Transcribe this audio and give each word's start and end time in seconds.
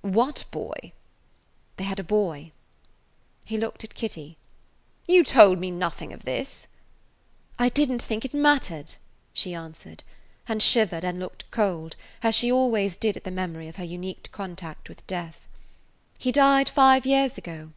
"What 0.00 0.42
boy?" 0.50 0.90
"They 1.76 1.84
had 1.84 2.00
a 2.00 2.02
boy." 2.02 2.50
He 3.44 3.56
looked 3.56 3.84
at 3.84 3.94
Kitty. 3.94 4.36
"You 5.06 5.22
told 5.22 5.60
me 5.60 5.70
nothing 5.70 6.12
of 6.12 6.24
this!" 6.24 6.66
"I 7.60 7.68
didn't 7.68 8.02
think 8.02 8.24
it 8.24 8.34
mattered," 8.34 8.96
she 9.32 9.54
answered, 9.54 10.02
and 10.48 10.60
shivered 10.60 11.04
and 11.04 11.20
looked 11.20 11.48
cold, 11.52 11.94
as 12.24 12.34
she 12.34 12.50
always 12.50 12.96
did 12.96 13.16
at 13.16 13.22
the 13.22 13.30
memory 13.30 13.68
of 13.68 13.76
her 13.76 13.84
unique 13.84 14.32
contact 14.32 14.88
with 14.88 15.06
death. 15.06 15.46
"He 16.18 16.32
died 16.32 16.68
five 16.68 17.06
years 17.06 17.38
ago." 17.38 17.70